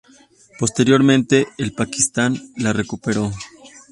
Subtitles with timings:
[0.57, 3.31] Posteriormente el Pakistán la recuperó.